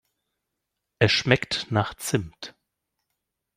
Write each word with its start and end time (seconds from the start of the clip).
Es 0.97 1.11
schmeckt 1.11 1.67
nach 1.71 1.93
Zimt. 1.93 2.55